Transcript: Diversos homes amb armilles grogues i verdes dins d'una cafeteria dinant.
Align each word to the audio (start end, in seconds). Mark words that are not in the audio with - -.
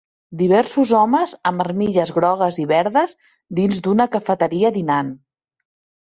Diversos 0.41 0.91
homes 0.99 1.33
amb 1.49 1.63
armilles 1.65 2.11
grogues 2.15 2.57
i 2.63 2.65
verdes 2.71 3.13
dins 3.59 3.77
d'una 3.89 4.07
cafeteria 4.15 4.71
dinant. 4.79 5.13